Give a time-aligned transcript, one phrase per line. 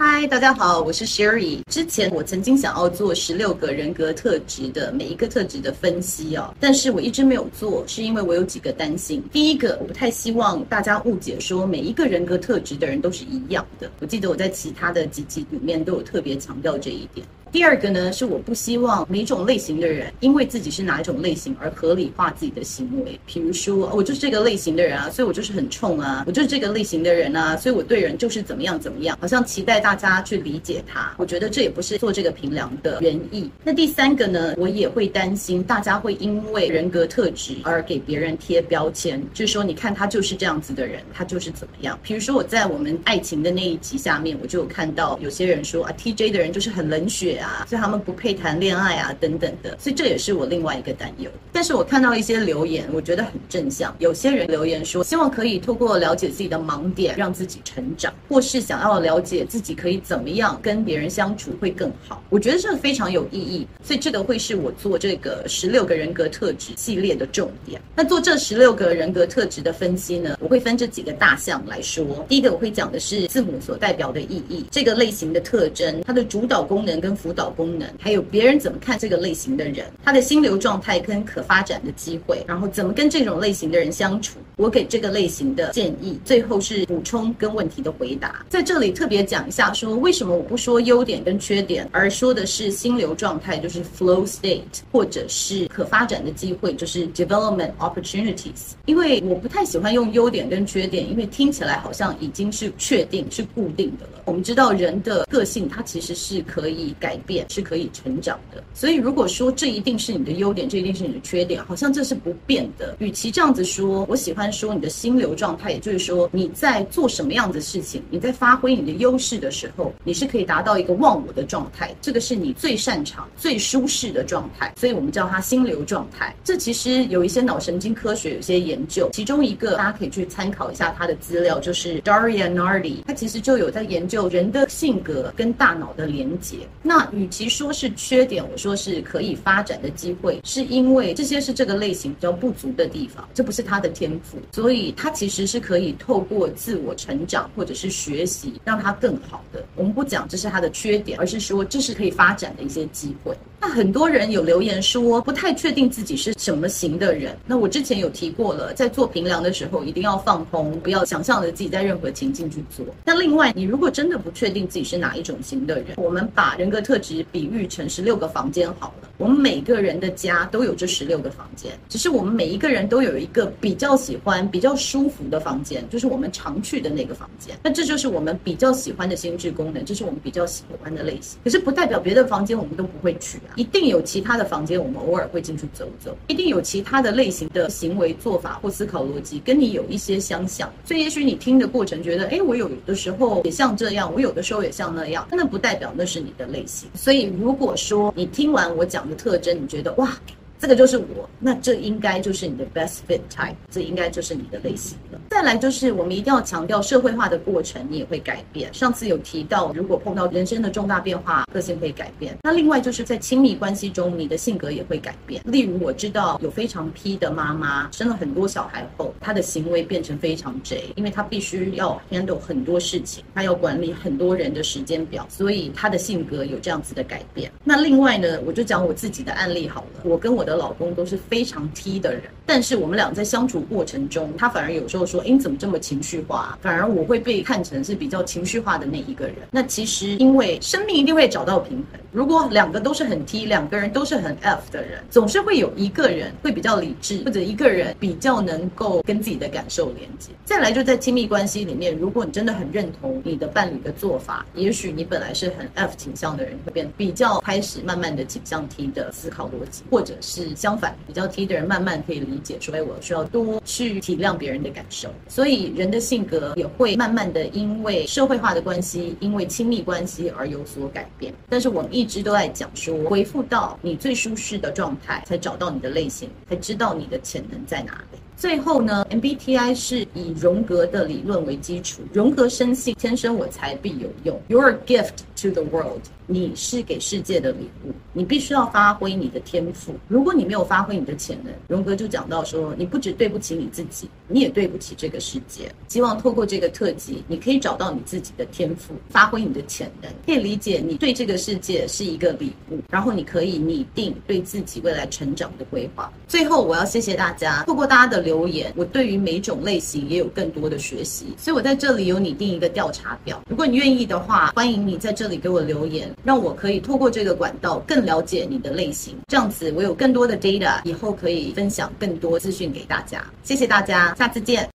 [0.00, 1.58] 嗨，大家好，我是 Sherry。
[1.68, 9.20] 之前我曾经想要做十六个人格特质的每一个特质的分析哦，但是我一直没有做，是因为我有几个担心。
[9.32, 13.90] 第一个，我不太希望大家误解说每一个人格特质的人都是一样的。
[13.98, 17.26] 我记得我在其他的几集里面都有特别强调这一点。
[17.50, 23.18] 第二个呢，是我不希望每种类型的人因为自己是哪一种类型而合理化自己的行为。
[23.26, 31.14] 比如说，我就是这个类型的人啊，所以我就是很冲啊；我就是这个类型的人啊，所以我对人就是怎么样怎么样，好像期待大家去理解他。
[31.16, 33.50] 我觉得这也不是做这个评量的原意。
[33.64, 41.98] 那第三个呢，我也会担心大家会因为人格特质而给别人贴标签，就是说，你看他就是这样子的人，他就是怎么样。
[42.02, 47.37] 比如说我在我们爱情的那一集下面，我就有看到有些人说啊，TJ 的人就是很冷血。
[47.38, 51.30] 啊，所以他们不配谈恋爱啊，等等的，所以这也是我另外一个担忧。
[51.52, 53.94] 但是我看到一些留言，我觉得很正向。
[53.98, 62.22] 有些人留言说，希望可以透过了解自己的盲点，让自己成长，或是想要了解自己可以怎么样跟别人相处会更好。
[62.28, 67.80] 我觉得这个非常有意义，所以这个会是我做这个十六个人格特质系列的重点。
[67.96, 72.24] 那做这十六个人格特质的分析呢，我会分这几个大项来说。
[72.28, 88.44] 第一个我会讲的是字母所代表的意义，这个类型的特征，它的主导功能跟导功能，还有别人怎么看这个类型的人，他的心流状态跟可发展的机会，然后怎么跟这种类型的人相处，我给这个类型的建议，最后是补充跟问题的回答。
[88.48, 98.72] 在这里特别讲一下，说为什么我不说优点跟缺点，而说的是心流状态，就是 flow state，或者是可发展的机会，就是 development opportunities。
[98.86, 104.22] 因为我不太喜欢用优点跟缺点，因为听起来好像已经是确定是固定的了。
[104.24, 107.46] 我们知道人的个性，它其实是可以改变。
[107.50, 112.96] 是可以成长的，所以如果说这一定是你的优点，这一定是你的缺点，好像这是不变的。
[112.98, 126.34] 与其这样子说，我喜欢说你的心流状态，也就是说你在做什么样的事情，你在发挥你的优势的时候，你是可以达到一个忘我的状态，这个是你最擅长、最舒适的状态，所以我们叫它心流状态。
[126.44, 136.56] 这其实有一些脑神经科学有些研究，其中一个大家可以去参考一下他的资料，就是 Daria Nardi，他其实就有在研究人的性格跟大脑的连接。
[136.82, 149.64] 那与其说是缺点，我说是可以发展的机会，是因为这些是这个类型比较不足的地方，这不是他的天赋，所以他其实是可以透过自我成长或者是学习，让他更好的。
[149.74, 153.36] 我们不讲这是他的缺点，而是说这是可以发展的一些机会。
[153.60, 162.86] 那很多人有留言说不太确定自己是什么型的人，那我之前有提过了，在做评量的时候一定要放空，不要想象着自己在任何情境去做。
[163.04, 169.08] 那另外，你如果真的不确定自己是哪一种型的人，我们把人格特质比喻成十六个房间好了。
[169.18, 177.58] 我们每个人的家都有这十六个房间，只是我们每一个人都有一个比较喜欢、比较舒服的房间，就是我们常去的那个房间。
[177.64, 181.40] 那这就是我们比较喜欢的心智功能，这是我们比较喜欢的类型。
[181.42, 190.70] 可是不代表别的房间我们都不会去，一定有其他的房间我们偶尔会进去走走，一定有其他的类型的行为做法或思考逻辑跟你有一些相像。
[190.84, 196.88] 所以也许你听的过程觉得，哎，我有的时候也像这样，我有的时候也像那样，那不代表那是你的类型。
[196.94, 200.16] 所以如果说你听完我讲的特征，你觉得哇，
[200.58, 205.20] 这个就是我，那这应该就是你的 best fit type，这应该就是你的类型了。
[205.30, 208.72] 再来就是我们一定要强调社会化的过程，你也会改变。
[208.74, 212.36] 上次有提到，如果碰到人生的重大变化，个性会改变。
[212.42, 215.40] 那另外就是在亲密关系中，你的性格也会改变。
[215.44, 227.50] 例如我知道有非常 P 的妈妈，生了很多小孩后，她的行为变成非常 J，因为她必须要 handle 很多事情，她要管理很多人的时间表，所以她的性格有这样子的改变。
[227.62, 239.36] 那另外呢，我就讲我自己的案例好了，我跟我的老公都是非常 T 的人，但是我们俩在相处过程中，他反而有时候说：“哎，你怎么这么情绪化？”反而我会被看成是比较情绪化的那一个人。
[239.50, 250.30] 那其实因为生命一定会找到平衡，如果两个都是很 T，两个人都是很 F 的人，总是会有一个人会比较理智，或者一个人比较能够跟自己的感受连接。
[250.46, 260.78] 再来就在亲密关系里面，如果你真的很认同你的伴侣的做法，也许你本来是很 F 倾向的人，会变比较开始慢慢的倾向 T 的思考逻辑，或者是相。
[260.78, 271.34] 反比较 T 的人慢慢可以理解，说哎，我需要多去体谅别人的感受，所以人的性格也会慢慢的因为社会化的关系，因为亲密关系而有所改变。
[271.48, 278.18] 但是我们一直都在讲说，回复到你最舒适的状态，才找到你的类型，才知道你的潜能在哪里。
[278.38, 285.10] 最后呢，MBTI 是以荣格的理论为基础，荣格深信天生我材必有用，You're a gift
[285.42, 286.02] to the world。
[286.30, 289.94] 你是给世界的礼物，你必须要发挥你的天赋。
[290.08, 295.72] 如果你没有发挥你的潜能，荣格就讲到说，你不只对不起你自己，你也对不起这个世界。
[295.88, 306.12] 希望透过这个特辑，你可以找到你自己的天赋，发挥你的潜能，可以理解你对这个世界是一个礼物，然后你可以拟定对自己未来成长的规划。
[306.28, 311.26] 最后，我要谢谢大家，透过大家的留言，我对于每种类型也有更多的学习。
[311.38, 316.10] 所以我在这里有你定一个调查表，如果你愿意的话，欢迎你在这里给我留言。
[316.22, 323.24] 让我可以透过这个管道更了解你的类型，这样子我有更多的 data，以后可以分享更多资讯给大家。
[323.42, 324.68] 谢谢大家，下次见。